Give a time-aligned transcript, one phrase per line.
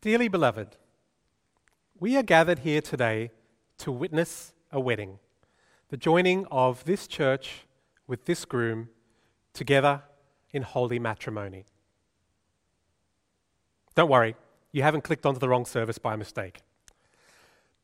[0.00, 0.76] Dearly beloved,
[1.98, 3.32] we are gathered here today
[3.78, 5.18] to witness a wedding,
[5.88, 7.66] the joining of this church
[8.06, 8.90] with this groom
[9.52, 10.04] together
[10.52, 11.64] in holy matrimony.
[13.96, 14.36] Don't worry,
[14.70, 16.60] you haven't clicked onto the wrong service by mistake.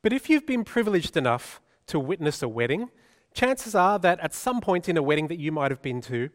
[0.01, 2.91] But if you've been privileged enough to witness a wedding,
[3.35, 6.31] chances are that at some point in a wedding that you might have been to,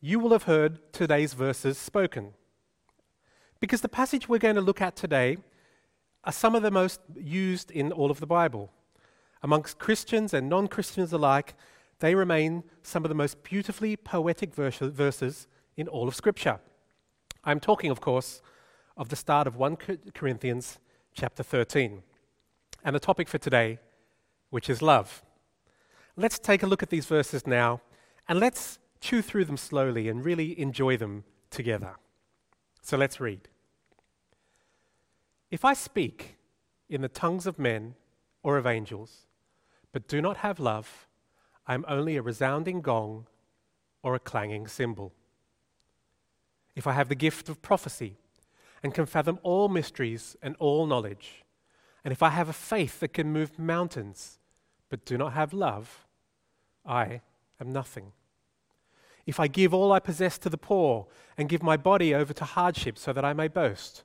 [0.00, 2.34] you will have heard today's verses spoken.
[3.60, 5.36] Because the passage we're going to look at today
[6.24, 8.72] are some of the most used in all of the Bible.
[9.42, 11.54] Amongst Christians and non Christians alike,
[12.00, 15.46] they remain some of the most beautifully poetic verses
[15.76, 16.58] in all of Scripture.
[17.44, 18.40] I'm talking, of course,
[18.96, 19.76] of the start of 1
[20.14, 20.78] Corinthians
[21.14, 22.02] chapter 13,
[22.84, 23.78] and the topic for today,
[24.48, 25.22] which is love.
[26.16, 27.80] Let's take a look at these verses now,
[28.28, 31.96] and let's chew through them slowly and really enjoy them together.
[32.82, 33.49] So let's read.
[35.50, 36.36] If I speak
[36.88, 37.94] in the tongues of men
[38.42, 39.26] or of angels,
[39.92, 41.08] but do not have love,
[41.66, 43.26] I am only a resounding gong
[44.02, 45.12] or a clanging cymbal.
[46.76, 48.16] If I have the gift of prophecy
[48.82, 51.44] and can fathom all mysteries and all knowledge,
[52.04, 54.38] and if I have a faith that can move mountains,
[54.88, 56.06] but do not have love,
[56.86, 57.20] I
[57.60, 58.12] am nothing.
[59.26, 62.44] If I give all I possess to the poor and give my body over to
[62.44, 64.04] hardship so that I may boast,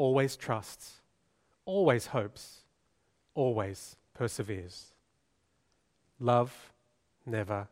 [0.00, 1.02] always trusts,
[1.66, 2.60] always hopes,
[3.34, 4.94] always perseveres.
[6.18, 6.72] Love
[7.26, 7.68] never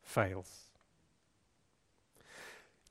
[0.00, 0.66] fails.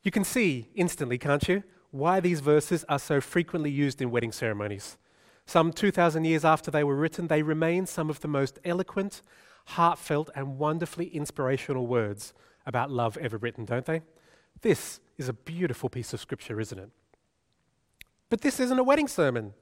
[0.04, 4.34] You can see instantly, can't you, why these verses are so frequently used in wedding
[4.34, 4.98] ceremonies.
[5.46, 9.22] Some 2,000 years after they were written, they remain some of the most eloquent,
[9.68, 12.34] heartfelt, and wonderfully inspirational words
[12.66, 14.02] about love ever written, don't they?
[14.62, 16.90] This is a beautiful piece of scripture, isn't it?
[18.31, 19.53] But this isn't a wedding sermon.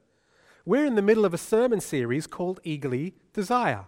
[0.64, 3.86] We're in the middle of a sermon series called Eagerly Desire.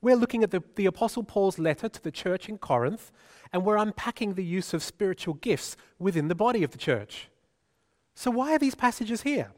[0.00, 3.10] We're looking at the, the Apostle Paul's letter to the church in Corinth,
[3.52, 7.30] and we're unpacking the use of spiritual gifts within the body of the church.
[8.14, 9.50] So, why are these passages here?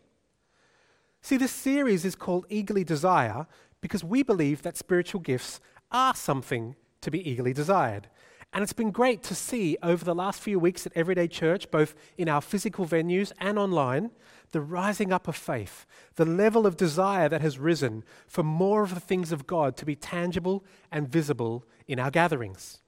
[1.21, 3.47] See, this series is called Eagerly Desire
[3.83, 5.61] because we believe that spiritual gifts
[5.93, 8.09] are something to be eagerly desired.
[8.55, 11.97] And it's been great to see over the last few weeks at Everyday Church, both
[12.17, 14.13] in our physical venues and online,
[14.53, 15.85] the rising up of faith,
[16.15, 19.85] the level of desire that has risen for more of the things of God to
[19.85, 22.79] be tangible and visible in our gatherings.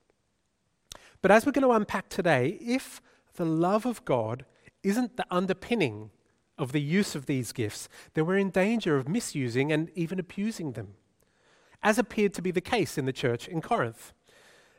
[1.20, 3.02] But as we're going to unpack today, if
[3.34, 4.44] the love of God
[4.84, 6.10] isn't the underpinning
[6.56, 10.72] of the use of these gifts, then we're in danger of misusing and even abusing
[10.74, 10.94] them,
[11.82, 14.12] as appeared to be the case in the church in Corinth.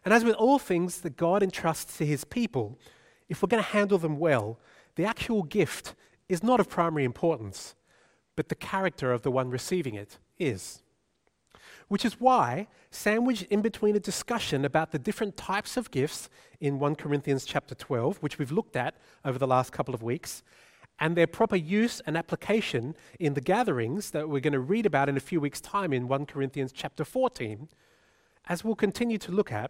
[0.08, 2.80] And as with all things that God entrusts to his people,
[3.28, 4.58] if we're going to handle them well,
[4.96, 5.96] the actual gift
[6.30, 7.76] is not of primary importance,
[8.38, 10.82] but the character of the one receiving it is.
[11.90, 16.30] Which is why, sandwiched in between a discussion about the different types of gifts
[16.62, 18.96] in 1 Corinthians chapter 12, which we've looked at
[19.26, 20.42] over the last couple of weeks,
[21.02, 25.10] and their proper use and application in the gatherings that we're going to read about
[25.10, 27.68] in a few weeks' time in 1 Corinthians chapter 14,
[28.48, 29.70] as we'll continue to look at,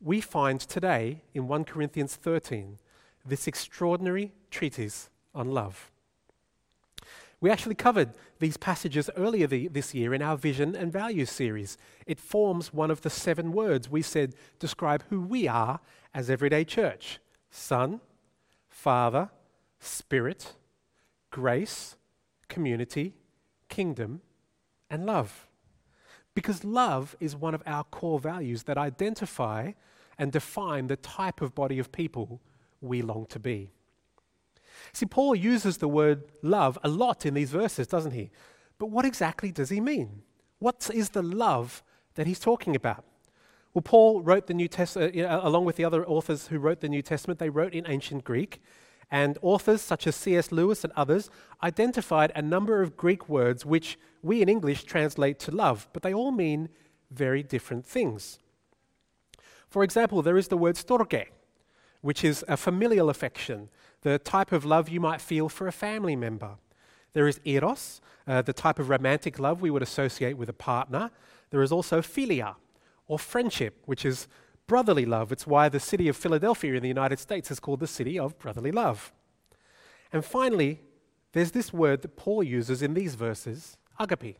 [0.00, 2.78] we find today in 1 Corinthians 13
[3.26, 5.90] this extraordinary treatise on love.
[7.40, 8.10] We actually covered
[8.40, 11.76] these passages earlier the, this year in our Vision and Values series.
[12.06, 15.80] It forms one of the seven words we said describe who we are
[16.14, 17.20] as Everyday Church
[17.50, 18.00] Son,
[18.68, 19.30] Father,
[19.78, 20.54] Spirit,
[21.30, 21.96] Grace,
[22.48, 23.14] Community,
[23.68, 24.20] Kingdom,
[24.90, 25.48] and Love.
[26.34, 29.72] Because love is one of our core values that identify
[30.18, 32.40] and define the type of body of people
[32.80, 33.70] we long to be.
[34.92, 38.30] See, Paul uses the word love a lot in these verses, doesn't he?
[38.78, 40.22] But what exactly does he mean?
[40.58, 41.82] What is the love
[42.14, 43.04] that he's talking about?
[43.74, 46.88] Well, Paul wrote the New Testament, uh, along with the other authors who wrote the
[46.88, 48.60] New Testament, they wrote in ancient Greek.
[49.10, 50.52] And authors such as C.S.
[50.52, 51.30] Lewis and others
[51.62, 56.12] identified a number of Greek words which we in English translate to love, but they
[56.12, 56.68] all mean
[57.10, 58.38] very different things.
[59.68, 61.26] For example, there is the word storge,
[62.00, 63.68] which is a familial affection,
[64.02, 66.56] the type of love you might feel for a family member.
[67.12, 71.10] There is eros, uh, the type of romantic love we would associate with a partner.
[71.50, 72.54] There is also philia,
[73.08, 74.28] or friendship, which is
[74.66, 75.32] brotherly love.
[75.32, 78.38] It's why the city of Philadelphia in the United States is called the city of
[78.38, 79.12] brotherly love.
[80.12, 80.80] And finally,
[81.32, 84.38] there's this word that Paul uses in these verses, agape.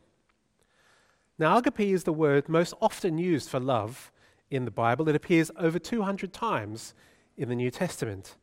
[1.37, 4.11] Now, agape is the word most often used for love
[4.49, 5.07] in the Bible.
[5.09, 6.93] It appears over 200 times
[7.37, 8.35] in the New Testament.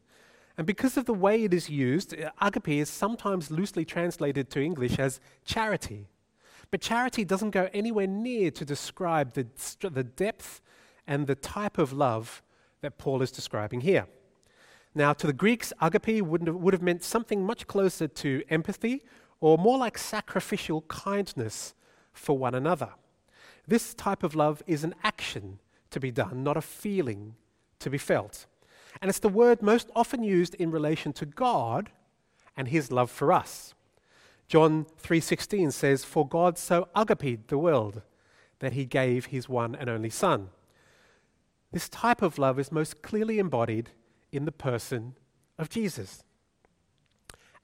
[0.57, 4.99] And because of the way it is used, agape is sometimes loosely translated to English
[4.99, 6.09] as charity.
[6.71, 9.47] But charity doesn't go anywhere near to describe the,
[9.81, 10.63] the depth
[11.07, 12.43] and the type of love
[12.81, 14.07] that Paul is describing here.
[14.95, 19.05] Now, to the Greeks, agape would have, would have meant something much closer to empathy
[19.41, 21.75] or more like sacrificial kindness
[22.13, 22.91] for one another.
[23.69, 25.59] This type of love is an action
[25.91, 27.35] to be done, not a feeling
[27.79, 28.47] to be felt.
[29.01, 31.91] And it's the word most often used in relation to God
[32.57, 33.75] and his love for us.
[34.49, 38.03] John 3:16 says, "For God so agape the world
[38.61, 40.51] that he gave his one and only son."
[41.73, 43.91] This type of love is most clearly embodied
[44.33, 45.17] in the person
[45.59, 46.23] of Jesus.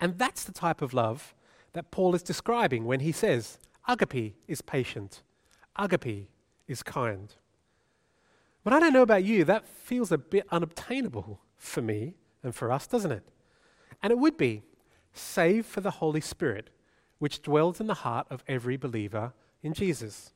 [0.00, 1.34] And that's the type of love
[1.72, 3.58] that Paul is describing when he says,
[3.88, 5.22] Agape is patient,
[5.76, 6.28] agape
[6.68, 7.34] is kind.
[8.64, 12.70] But I don't know about you, that feels a bit unobtainable for me and for
[12.70, 13.24] us, doesn't it?
[14.02, 14.62] And it would be,
[15.12, 16.70] save for the Holy Spirit,
[17.18, 19.32] which dwells in the heart of every believer
[19.62, 20.32] in Jesus.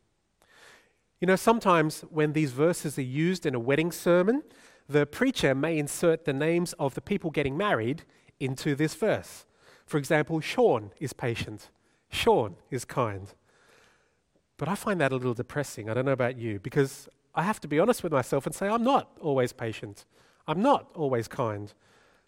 [1.21, 4.43] You know, sometimes when these verses are used in a wedding sermon,
[4.89, 8.03] the preacher may insert the names of the people getting married
[8.39, 9.47] into this verse.
[9.87, 11.71] For example, Sean is patient,
[12.11, 13.33] Sean is kind.
[14.59, 15.91] But I find that a little depressing.
[15.91, 18.67] I don't know about you, because I have to be honest with myself and say,
[18.67, 20.07] I'm not always patient.
[20.49, 21.73] I'm not always kind.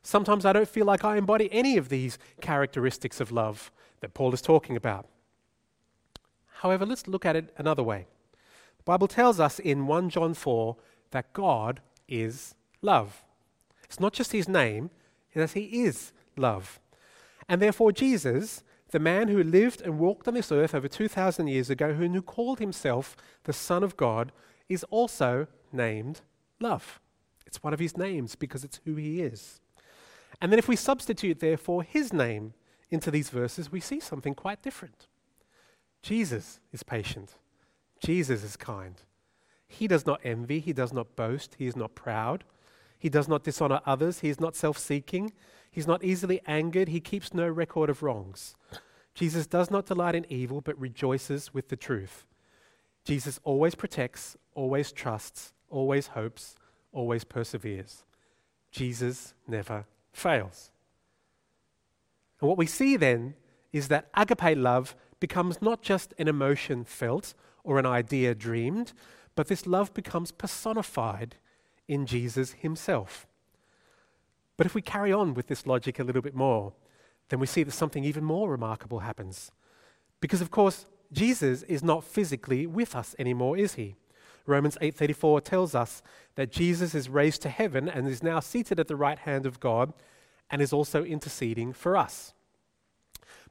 [0.03, 4.35] Sometimes I don't feel like I embody any of these characteristics of love that Paul
[4.35, 5.07] is talking about.
[6.61, 8.07] However, let's look at it another way.
[8.77, 10.77] The Bible tells us in 1 John 4
[11.11, 13.25] that God is love.
[13.85, 14.91] It's not just his name,
[15.33, 16.81] it's that he is love.
[17.49, 21.71] And therefore, Jesus, the man who lived and walked on this earth over 2,000 years
[21.71, 24.33] ago, who called himself the Son of God,
[24.69, 26.21] is also named
[26.61, 27.01] love.
[27.47, 29.61] It's one of his names because it's who he is.
[30.41, 32.55] And then if we substitute, therefore, his name
[32.91, 35.07] into these verses, we see something quite different.
[36.03, 37.35] Jesus is patient.
[38.05, 39.03] Jesus is kind.
[39.67, 40.61] He does not envy.
[40.61, 41.57] He does not boast.
[41.59, 42.45] He is not proud.
[42.99, 44.21] He does not dishonor others.
[44.21, 45.33] He is not self seeking.
[45.71, 46.89] He's not easily angered.
[46.89, 48.57] He keeps no record of wrongs.
[49.15, 52.25] Jesus does not delight in evil, but rejoices with the truth.
[53.05, 56.55] Jesus always protects, always trusts, always hopes,
[56.93, 58.05] always perseveres.
[58.71, 60.71] Jesus never fails.
[62.41, 63.35] And what we see then
[63.73, 67.35] is that agape love becomes not just an emotion felt
[67.65, 68.93] or an idea dreamed,
[69.35, 71.37] but this love becomes personified
[71.87, 73.27] in Jesus himself.
[74.57, 76.73] But if we carry on with this logic a little bit more,
[77.29, 79.53] then we see that something even more remarkable happens.
[80.21, 83.97] Because, of course, Jesus is not physically with us anymore, is he?
[84.47, 86.03] Romans 8:34 tells us
[86.35, 89.61] that Jesus is raised to heaven and is now seated at the right hand of
[89.61, 89.93] God
[90.51, 92.33] and is also interceding for us.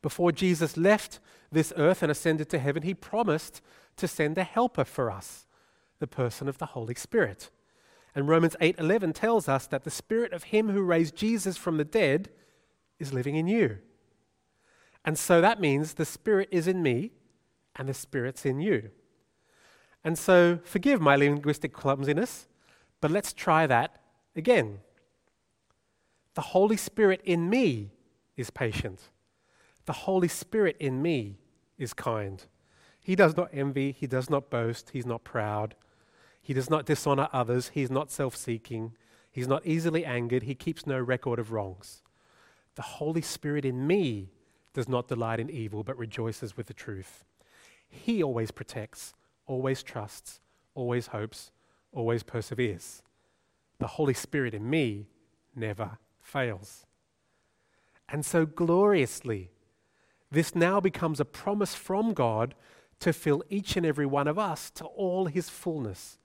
[0.01, 1.19] Before Jesus left
[1.51, 3.61] this earth and ascended to heaven, he promised
[3.97, 5.45] to send a helper for us,
[5.99, 7.49] the person of the Holy Spirit.
[8.15, 11.85] And Romans 8:11 tells us that the spirit of him who raised Jesus from the
[11.85, 12.31] dead
[12.99, 13.77] is living in you.
[15.05, 17.11] And so that means the spirit is in me
[17.77, 18.89] and the Spirit's in you.
[20.03, 22.47] And so, forgive my linguistic clumsiness,
[23.01, 23.99] but let's try that
[24.35, 24.79] again.
[26.35, 27.91] The Holy Spirit in me
[28.35, 29.01] is patient.
[29.85, 31.39] The Holy Spirit in me
[31.77, 32.43] is kind.
[32.99, 35.75] He does not envy, he does not boast, he's not proud.
[36.41, 38.93] He does not dishonor others, he's not self seeking,
[39.31, 42.01] he's not easily angered, he keeps no record of wrongs.
[42.75, 44.29] The Holy Spirit in me
[44.73, 47.23] does not delight in evil, but rejoices with the truth.
[47.89, 49.13] He always protects,
[49.45, 50.39] always trusts,
[50.75, 51.51] always hopes,
[51.91, 53.01] always perseveres.
[53.79, 55.07] The Holy Spirit in me
[55.55, 56.85] never fails.
[58.09, 59.49] And so gloriously,
[60.31, 62.55] this now becomes a promise from God
[62.99, 66.17] to fill each and every one of us to all his fullness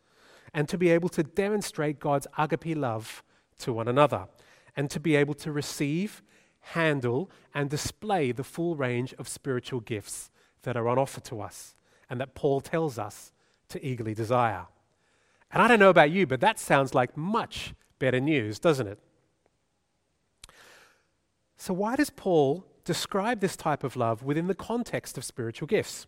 [0.54, 3.22] and to be able to demonstrate God's agape love
[3.58, 4.28] to one another
[4.76, 6.22] and to be able to receive,
[6.60, 10.30] handle, and display the full range of spiritual gifts
[10.62, 11.74] that are on offer to us
[12.08, 13.32] and that Paul tells us
[13.68, 14.66] to eagerly desire.
[15.50, 18.98] And I don't know about you, but that sounds like much better news, doesn't it?
[21.56, 26.06] So, why does Paul describe this type of love within the context of spiritual gifts?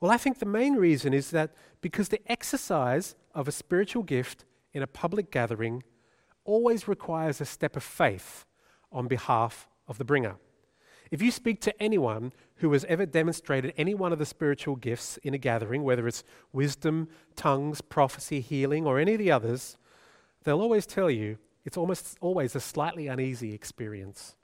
[0.00, 4.44] Well, I think the main reason is that because the exercise of a spiritual gift
[4.72, 5.84] in a public gathering
[6.44, 8.44] always requires a step of faith
[8.90, 10.36] on behalf of the bringer.
[11.12, 15.18] If you speak to anyone who has ever demonstrated any one of the spiritual gifts
[15.18, 19.76] in a gathering, whether it's wisdom, tongues, prophecy, healing, or any of the others,
[20.42, 24.36] they'll always tell you it's almost always a slightly uneasy experience.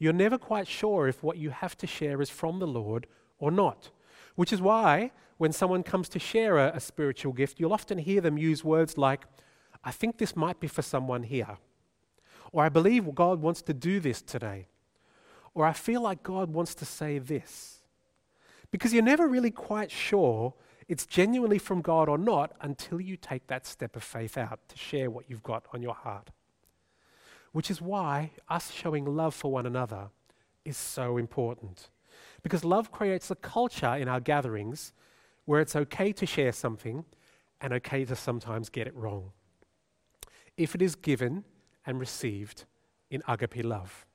[0.00, 3.06] You're never quite sure if what you have to share is from the Lord
[3.38, 3.90] or not,
[4.34, 8.20] which is why when someone comes to share a, a spiritual gift, you'll often hear
[8.20, 9.26] them use words like,
[9.84, 11.58] I think this might be for someone here,
[12.50, 14.66] or I believe God wants to do this today
[15.54, 17.80] or I feel like God wants to say this.
[18.70, 20.54] Because you're never really quite sure
[20.88, 24.76] it's genuinely from God or not until you take that step of faith out to
[24.76, 26.30] share what you've got on your heart.
[27.52, 30.08] Which is why us showing love for one another
[30.64, 31.88] is so important.
[32.42, 34.92] Because love creates a culture in our gatherings
[35.44, 37.04] where it's okay to share something
[37.60, 39.30] and okay to sometimes get it wrong.
[40.56, 41.44] If it is given
[41.86, 42.64] and received
[43.10, 44.06] in agape love.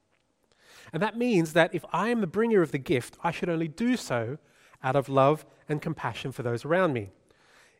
[0.93, 3.67] And that means that if I am the bringer of the gift, I should only
[3.67, 4.37] do so
[4.83, 7.11] out of love and compassion for those around me.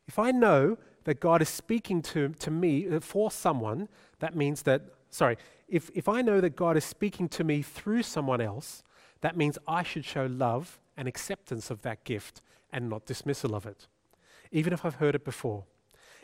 [0.08, 3.88] If I know that God is speaking to, to me uh, for someone,
[4.20, 5.38] that means that, sorry,
[5.68, 8.84] if, if I know that God is speaking to me through someone else,
[9.22, 12.42] that means I should show love and acceptance of that gift
[12.72, 13.88] and not dismissal of it.
[14.52, 15.64] Even if I've heard it before,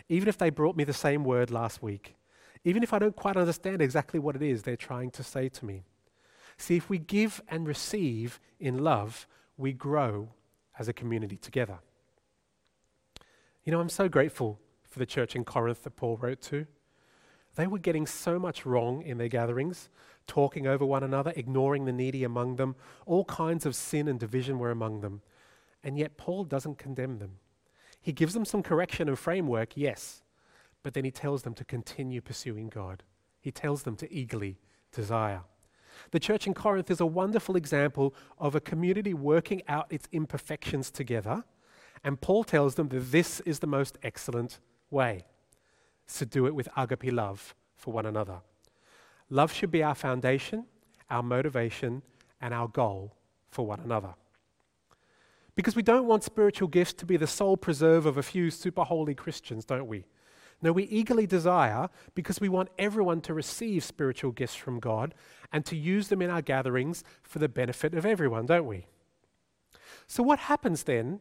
[0.09, 2.15] even if they brought me the same word last week,
[2.63, 5.65] even if I don't quite understand exactly what it is they're trying to say to
[5.65, 5.83] me.
[6.57, 10.29] See, if we give and receive in love, we grow
[10.77, 11.79] as a community together.
[13.63, 16.67] You know, I'm so grateful for the church in Corinth that Paul wrote to.
[17.55, 19.89] They were getting so much wrong in their gatherings,
[20.27, 22.75] talking over one another, ignoring the needy among them.
[23.05, 25.21] All kinds of sin and division were among them.
[25.83, 27.37] And yet, Paul doesn't condemn them.
[28.01, 30.21] He gives them some correction and framework, yes,
[30.83, 33.03] but then he tells them to continue pursuing God.
[33.41, 34.59] He tells them to eagerly
[34.91, 35.41] desire.
[36.11, 40.91] The church in Corinth is a wonderful example of a community working out its imperfections
[40.91, 41.43] together.
[42.03, 44.59] And Paul tells them that this is the most excellent
[44.89, 45.25] way
[46.15, 48.39] to do it with agape love for one another.
[49.29, 50.65] Love should be our foundation,
[51.09, 52.03] our motivation,
[52.41, 53.15] and our goal
[53.49, 54.13] for one another.
[55.55, 58.83] Because we don't want spiritual gifts to be the sole preserve of a few super
[58.83, 60.05] holy Christians, don't we?
[60.61, 65.13] No, we eagerly desire because we want everyone to receive spiritual gifts from God
[65.51, 68.87] and to use them in our gatherings for the benefit of everyone, don't we?
[70.07, 71.19] So, what happens then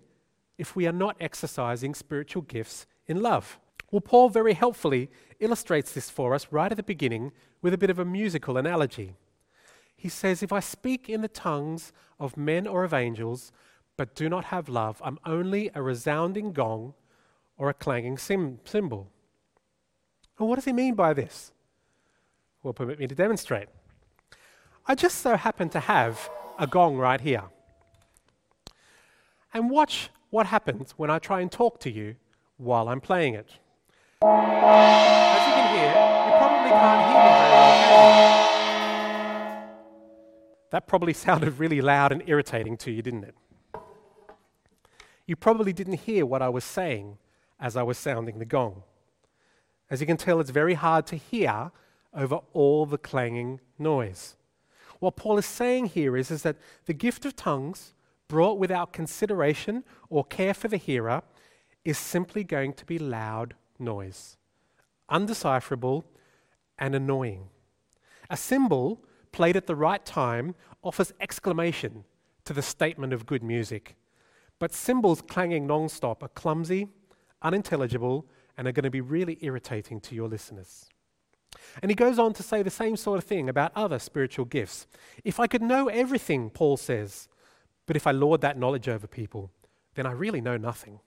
[0.57, 3.59] if we are not exercising spiritual gifts in love?
[3.91, 5.11] Well, Paul very helpfully
[5.41, 9.15] illustrates this for us right at the beginning with a bit of a musical analogy.
[9.97, 13.53] He says, If I speak in the tongues of men or of angels,
[13.97, 16.95] but do not have love, I'm only a resounding gong
[17.57, 19.11] or a clanging cymbal.
[20.39, 21.53] Well, what does he mean by this?
[22.63, 23.69] Well, permit me to demonstrate.
[24.87, 27.45] I just so happen to have a gong right here.
[29.53, 32.17] And watch what happens when I try and talk to you
[32.57, 33.49] while I'm playing it.
[34.23, 38.45] As you can hear, you probably can't hear me very well.
[40.71, 43.35] That probably sounded really loud and irritating to you, didn't it?
[45.27, 47.19] You probably didn't hear what I was saying
[47.61, 48.83] as I was sounding the gong.
[49.91, 51.71] As you can tell, it's very hard to hear
[52.13, 54.37] over all the clanging noise.
[55.01, 57.93] What Paul is saying here is, is that the gift of tongues,
[58.29, 61.23] brought without consideration or care for the hearer,
[61.85, 64.39] is simply going to be loud noise,
[65.11, 66.05] undecipherable
[66.79, 67.49] and annoying.
[68.31, 72.05] A cymbal played at the right time offers exclamation
[72.45, 73.97] to the statement of good music.
[74.59, 76.89] But cymbals clanging non stop are clumsy,
[77.43, 78.27] unintelligible,
[78.57, 80.87] and are going to be really irritating to your listeners.
[81.83, 84.87] And he goes on to say the same sort of thing about other spiritual gifts.
[85.25, 87.29] If I could know everything, Paul says,
[87.87, 89.51] but if I lord that knowledge over people,
[89.95, 91.01] then I really know nothing.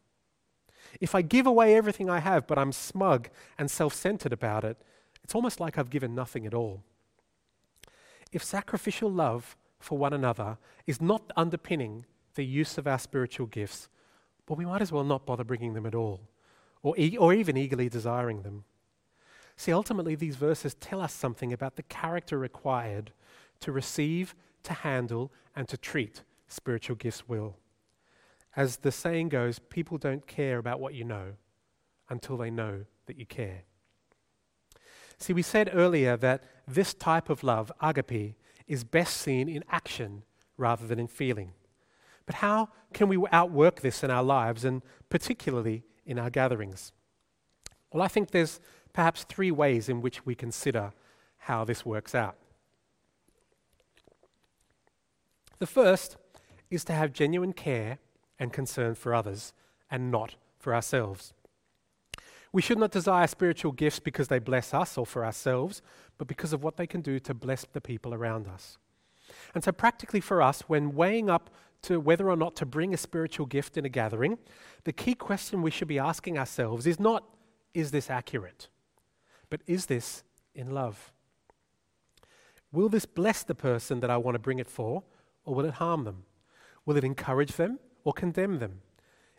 [1.01, 4.77] If I give away everything I have, but I'm smug and self centered about it,
[5.23, 6.83] it's almost like I've given nothing at all.
[8.31, 13.89] If sacrificial love for one another is not underpinning the use of our spiritual gifts,
[14.47, 16.21] well, we might as well not bother bringing them at all
[16.87, 18.63] or, e- or even eagerly desiring them.
[19.57, 23.11] See, ultimately, these verses tell us something about the character required
[23.59, 27.57] to receive, to handle, and to treat spiritual gifts well.
[28.55, 31.33] As the saying goes, people don't care about what you know
[32.09, 33.63] until they know that you care.
[35.17, 40.23] See, we said earlier that this type of love, agape, is best seen in action
[40.57, 41.51] rather than in feeling.
[42.25, 46.91] But how can we outwork this in our lives and particularly in our gatherings?
[47.91, 48.59] Well, I think there's
[48.93, 50.93] perhaps three ways in which we consider
[51.39, 52.35] how this works out.
[55.59, 56.17] The first
[56.69, 57.99] is to have genuine care
[58.39, 59.53] and concern for others
[59.89, 61.33] and not for ourselves.
[62.51, 65.81] We should not desire spiritual gifts because they bless us or for ourselves,
[66.17, 68.77] but because of what they can do to bless the people around us.
[69.53, 71.49] And so, practically for us, when weighing up
[71.83, 74.37] to whether or not to bring a spiritual gift in a gathering,
[74.83, 77.23] the key question we should be asking ourselves is not,
[77.73, 78.69] is this accurate?
[79.49, 80.23] But is this
[80.55, 81.11] in love?
[82.71, 85.03] Will this bless the person that I want to bring it for,
[85.45, 86.23] or will it harm them?
[86.85, 88.81] Will it encourage them or condemn them?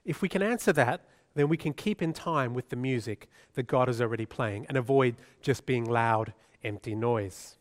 [0.04, 1.02] If we can answer that,
[1.34, 4.76] then we can keep in time with the music that God is already playing and
[4.76, 6.32] avoid just being loud,
[6.64, 7.56] empty noise.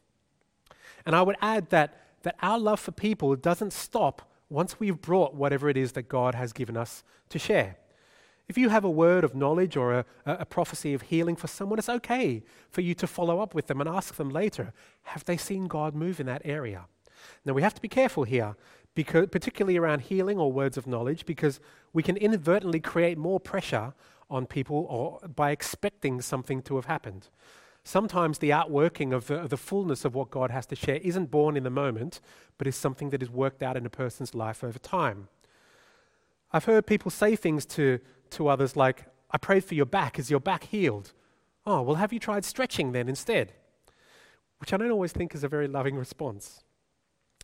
[1.06, 5.34] And I would add that, that our love for people doesn't stop once we've brought
[5.34, 7.78] whatever it is that God has given us to share.
[8.48, 11.80] If you have a word of knowledge or a, a, prophecy of healing for someone,
[11.80, 14.72] it's okay for you to follow up with them and ask them later,
[15.04, 16.86] have they seen God move in that area?
[17.44, 18.56] Now, we have to be careful here,
[18.96, 21.60] because, particularly around healing or words of knowledge, because
[21.92, 23.94] we can inadvertently create more pressure
[24.30, 27.28] on people or by expecting something to have happened.
[27.88, 31.56] Sometimes the outworking of the, the, fullness of what God has to share isn't born
[31.56, 32.20] in the moment,
[32.58, 35.30] but is something that is worked out in a person's life over time.
[36.52, 38.02] I've heard people say things to,
[38.32, 40.20] to others like, I prayed for your back.
[40.20, 41.14] Is your back healed?
[41.66, 43.54] Oh, well, have you tried stretching then instead?
[44.58, 46.66] Which I don't always think is a very loving response.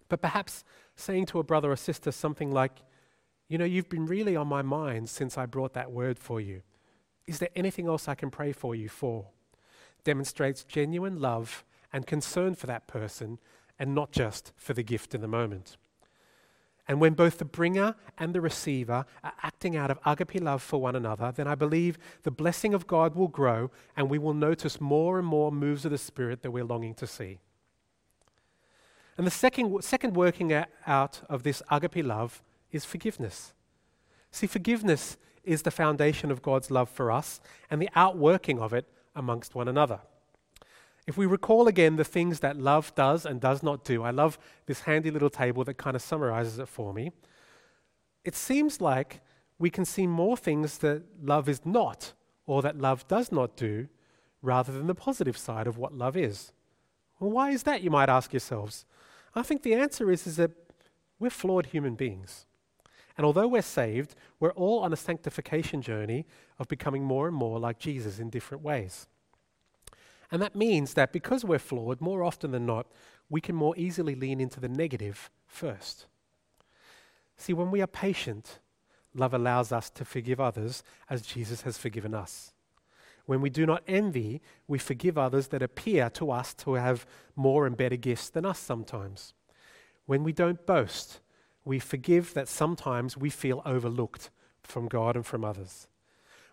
[0.10, 0.66] But perhaps
[0.98, 2.80] saying to a brother or sister something like,
[3.48, 6.64] You know, you've been really on my mind since I brought that word for you.
[7.28, 9.28] Is there anything else I can pray for you for?
[10.04, 13.40] Demonstrates genuine love and concern for that person
[13.80, 15.78] and not just for the gift in the moment.
[16.88, 20.82] And when both the bringer and the receiver are acting out of agape love for
[20.82, 24.82] one another, then I believe the blessing of God will grow and we will notice
[24.82, 27.39] more and more moves of the Spirit that we're longing to see.
[29.18, 30.52] And the second, second working
[30.86, 33.54] out of this agape love is forgiveness.
[34.32, 37.39] See, forgiveness is the foundation of God's love for us,
[37.70, 39.99] and the outworking of it amongst one another.
[41.06, 44.38] If we recall again the things that love does and does not do, I love
[44.65, 47.12] this handy little table that kind of summarizes it for me.
[48.23, 49.19] It seems like
[49.60, 52.13] we can see more things that love is not
[52.45, 53.88] or that love does not do
[54.41, 56.52] rather than the positive side of what love is.
[57.19, 58.86] Well, why is that, you might ask yourselves?
[59.36, 60.52] I think the answer is, is that
[61.19, 62.45] we're flawed human beings.
[63.17, 66.26] And although we're saved, we're all on a sanctification journey
[66.58, 69.08] of becoming more and more like Jesus in different ways.
[70.32, 72.88] And that means that because we're flawed, more often than not,
[73.30, 76.08] we can more easily lean into the negative first.
[77.38, 78.60] See, when we are patient,
[79.13, 82.54] love allows us to forgive others as Jesus has forgiven us.
[83.26, 87.65] When we do not envy, we forgive others that appear to us to have more
[87.65, 89.34] and better gifts than us sometimes.
[90.06, 91.19] When we don't boast,
[91.65, 94.30] we forgive that sometimes we feel overlooked
[94.62, 95.88] from God and from others.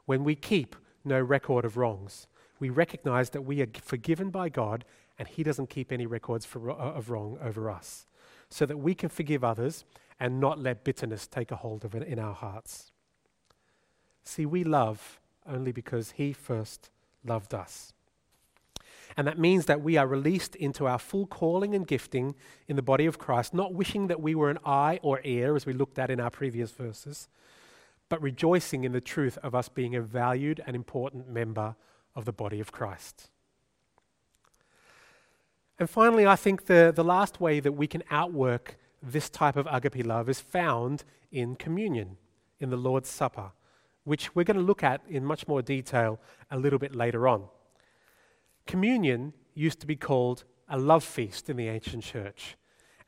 [0.06, 2.26] When we keep no record of wrongs,
[2.58, 4.84] we recognize that we are forgiven by God
[5.18, 8.06] and He doesn't keep any records for, uh, of wrong over us,
[8.48, 9.84] so that we can forgive others
[10.18, 12.92] and not let bitterness take a hold of it in our hearts.
[14.24, 16.90] See, we love only because He first
[17.24, 17.92] loved us.
[19.20, 22.34] And that means that we are released into our full calling and gifting
[22.68, 25.66] in the body of Christ, not wishing that we were an eye or ear, as
[25.66, 27.28] we looked at in our previous verses,
[28.08, 31.76] but rejoicing in the truth of us being a valued and important member
[32.16, 33.28] of the body of Christ.
[35.78, 39.68] And finally, I think the, the last way that we can outwork this type of
[39.70, 42.16] agape love is found in communion,
[42.58, 43.52] in the Lord's Supper,
[44.04, 46.18] which we're going to look at in much more detail
[46.50, 47.44] a little bit later on.
[48.70, 52.56] Communion used to be called a love feast in the ancient church.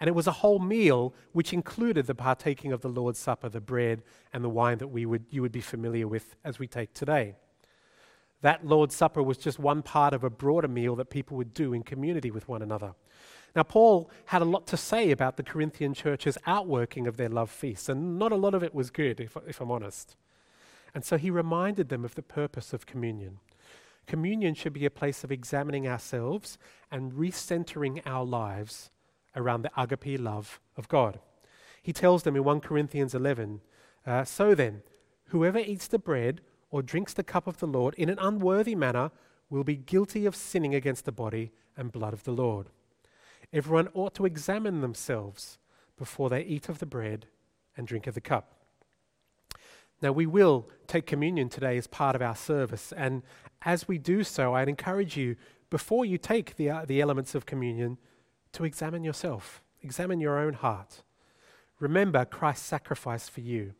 [0.00, 3.60] And it was a whole meal which included the partaking of the Lord's Supper, the
[3.60, 6.94] bread and the wine that we would, you would be familiar with as we take
[6.94, 7.36] today.
[8.40, 11.72] That Lord's Supper was just one part of a broader meal that people would do
[11.72, 12.96] in community with one another.
[13.54, 17.52] Now, Paul had a lot to say about the Corinthian church's outworking of their love
[17.52, 20.16] feasts, and not a lot of it was good, if, if I'm honest.
[20.92, 23.38] And so he reminded them of the purpose of communion.
[24.06, 26.58] Communion should be a place of examining ourselves
[26.90, 28.90] and recentering our lives
[29.36, 31.20] around the agape love of God.
[31.82, 33.60] He tells them in 1 Corinthians 11
[34.06, 34.82] uh, So then,
[35.26, 39.10] whoever eats the bread or drinks the cup of the Lord in an unworthy manner
[39.50, 42.68] will be guilty of sinning against the body and blood of the Lord.
[43.52, 45.58] Everyone ought to examine themselves
[45.98, 47.26] before they eat of the bread
[47.76, 48.61] and drink of the cup.
[50.02, 52.92] Now, we will take communion today as part of our service.
[52.96, 53.22] And
[53.62, 55.36] as we do so, I'd encourage you,
[55.70, 57.98] before you take the, uh, the elements of communion,
[58.52, 61.02] to examine yourself, examine your own heart.
[61.78, 63.74] Remember Christ's sacrifice for you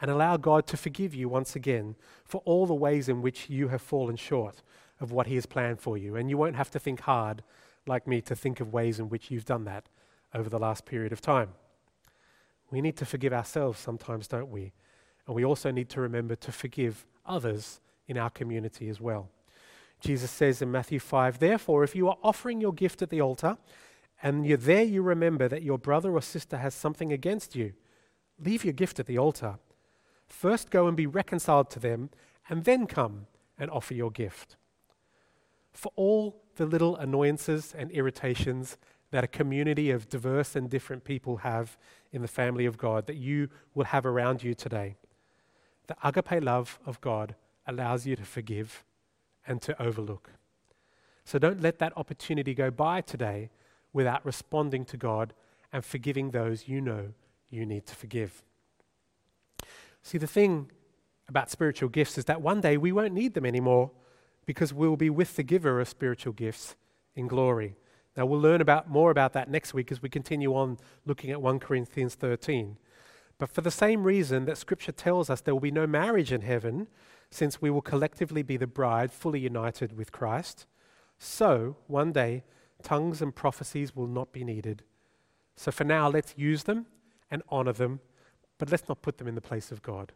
[0.00, 1.94] and allow God to forgive you once again
[2.24, 4.62] for all the ways in which you have fallen short
[5.00, 6.16] of what He has planned for you.
[6.16, 7.42] And you won't have to think hard,
[7.86, 9.88] like me, to think of ways in which you've done that
[10.34, 11.50] over the last period of time.
[12.70, 14.72] We need to forgive ourselves sometimes, don't we?
[15.26, 19.28] And we also need to remember to forgive others in our community as well.
[20.00, 23.56] Jesus says in Matthew 5 Therefore, if you are offering your gift at the altar,
[24.22, 27.72] and you're there you remember that your brother or sister has something against you,
[28.38, 29.58] leave your gift at the altar.
[30.26, 32.10] First go and be reconciled to them,
[32.48, 33.26] and then come
[33.58, 34.56] and offer your gift.
[35.72, 38.76] For all the little annoyances and irritations
[39.10, 41.76] that a community of diverse and different people have
[42.12, 44.96] in the family of God that you will have around you today.
[45.86, 47.34] The agape love of God
[47.66, 48.84] allows you to forgive
[49.46, 50.30] and to overlook.
[51.24, 53.50] So don't let that opportunity go by today
[53.92, 55.34] without responding to God
[55.72, 57.12] and forgiving those you know
[57.50, 58.42] you need to forgive.
[60.02, 60.70] See, the thing
[61.28, 63.90] about spiritual gifts is that one day we won't need them anymore
[64.44, 66.76] because we'll be with the giver of spiritual gifts
[67.14, 67.76] in glory.
[68.16, 71.40] Now, we'll learn about, more about that next week as we continue on looking at
[71.40, 72.76] 1 Corinthians 13.
[73.42, 76.42] But for the same reason that Scripture tells us there will be no marriage in
[76.42, 76.86] heaven,
[77.28, 80.64] since we will collectively be the bride fully united with Christ,
[81.18, 82.44] so one day
[82.84, 84.84] tongues and prophecies will not be needed.
[85.56, 86.86] So for now, let's use them
[87.32, 87.98] and honor them,
[88.58, 90.12] but let's not put them in the place of God.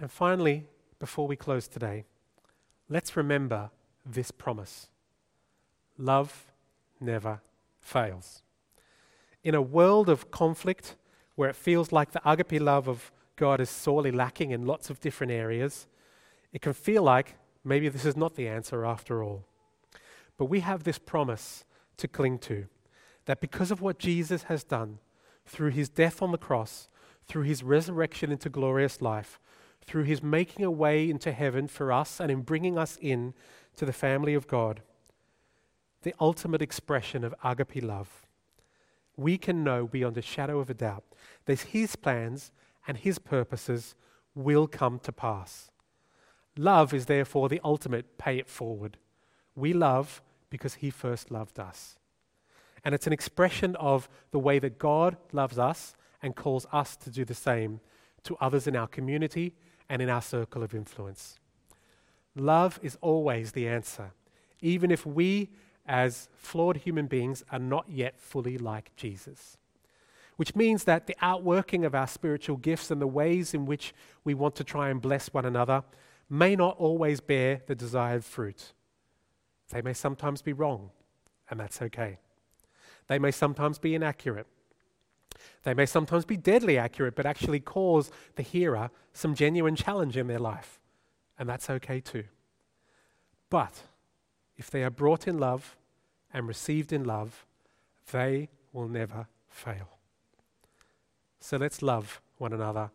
[0.00, 0.64] And finally,
[0.98, 2.06] before we close today,
[2.88, 3.70] let's remember
[4.04, 4.88] this promise
[5.96, 6.50] love
[7.00, 7.40] never
[7.80, 8.42] fails.
[9.46, 10.96] In a world of conflict
[11.36, 14.98] where it feels like the agape love of God is sorely lacking in lots of
[14.98, 15.86] different areas,
[16.52, 19.44] it can feel like maybe this is not the answer after all.
[20.36, 21.64] But we have this promise
[21.98, 22.66] to cling to
[23.26, 24.98] that because of what Jesus has done
[25.46, 26.88] through his death on the cross,
[27.28, 29.38] through his resurrection into glorious life,
[29.80, 33.32] through his making a way into heaven for us and in bringing us in
[33.76, 34.82] to the family of God,
[36.02, 38.25] the ultimate expression of agape love,
[39.16, 41.04] we can know beyond a shadow of a doubt
[41.46, 42.52] that his plans
[42.86, 43.94] and his purposes
[44.34, 45.70] will come to pass.
[46.56, 48.98] Love is therefore the ultimate pay it forward.
[49.54, 51.96] We love because he first loved us.
[52.84, 57.10] And it's an expression of the way that God loves us and calls us to
[57.10, 57.80] do the same
[58.22, 59.54] to others in our community
[59.88, 61.38] and in our circle of influence.
[62.34, 64.12] Love is always the answer,
[64.60, 65.50] even if we,
[65.86, 69.56] as flawed human beings, are not yet fully like Jesus.
[70.36, 73.94] Which means that the outworking of our spiritual gifts and the ways in which
[74.24, 75.82] we want to try and bless one another
[76.28, 78.72] may not always bear the desired fruit.
[79.70, 80.90] They may sometimes be wrong,
[81.48, 82.18] and that's okay.
[83.08, 84.46] They may sometimes be inaccurate.
[85.62, 90.26] They may sometimes be deadly accurate, but actually cause the hearer some genuine challenge in
[90.26, 90.80] their life
[91.38, 92.24] and that's okay too.
[93.50, 93.82] But
[94.56, 95.76] if they are brought in love
[96.32, 97.46] and received in love,
[98.10, 99.88] they will never fail.
[101.40, 102.90] So let's love one another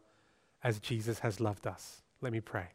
[0.63, 2.02] as Jesus has loved us.
[2.21, 2.67] Let me pray.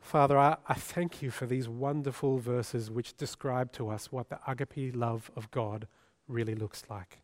[0.00, 4.38] Father, I, I, thank you for these wonderful verses which describe to us what the
[4.46, 5.86] agape love of God
[6.28, 7.18] really looks like.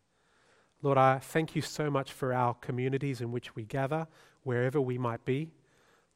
[0.82, 4.06] Lord, I thank you so much for our communities in which we gather,
[4.42, 5.50] wherever we might be.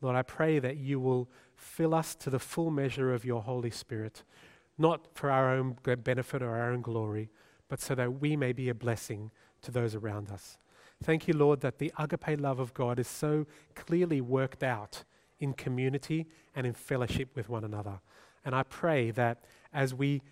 [0.03, 3.71] Lord, I pray that you will fill us to the full measure of your Holy
[3.71, 4.23] Spirit,
[4.79, 7.31] not for our own benefit or our own glory,
[7.69, 9.31] but so that we may be a blessing
[9.63, 10.57] to those around us.
[11.03, 15.05] Thank you, Lord, that the agape love of God is so clearly worked out
[15.41, 18.01] in community and in fellowship with one another.
[18.45, 20.23] And I pray that as we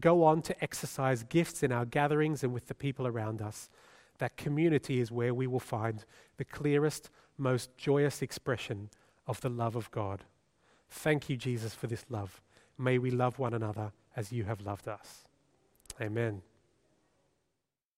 [0.00, 3.70] go on to exercise gifts in our gatherings and with the people around us,
[4.18, 6.04] that community is where we will find
[6.36, 8.90] the clearest, most joyous expression
[9.26, 10.24] of the love of God.
[10.92, 12.40] Thank you, Jesus, for this love.
[12.78, 15.24] May we love one another as you have loved us.
[16.00, 16.42] Amen.